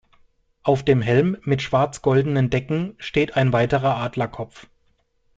[0.63, 4.65] Auf dem Helm mit schwarz-goldenen Decken steht ein weiterer Adlerkopf.